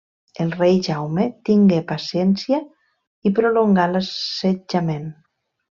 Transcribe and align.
El 0.43 0.53
rei 0.53 0.79
Jaume 0.87 1.25
tingué 1.49 1.83
paciència 1.93 2.61
i 3.31 3.35
prolongà 3.41 3.87
l'assetjament. 3.95 5.09